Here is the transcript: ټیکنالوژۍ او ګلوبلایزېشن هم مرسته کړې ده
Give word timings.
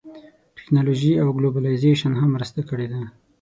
ټیکنالوژۍ 0.57 1.11
او 1.21 1.27
ګلوبلایزېشن 1.37 2.13
هم 2.17 2.29
مرسته 2.35 2.61
کړې 2.69 2.87
ده 2.91 3.01